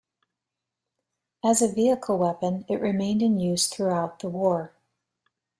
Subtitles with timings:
[1.45, 4.73] As a vehicle weapon, it remained in use throughout the war.